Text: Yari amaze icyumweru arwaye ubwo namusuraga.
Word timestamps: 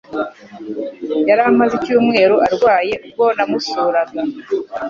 Yari 1.27 1.41
amaze 1.51 1.73
icyumweru 1.79 2.35
arwaye 2.47 2.93
ubwo 3.05 3.25
namusuraga. 3.35 4.19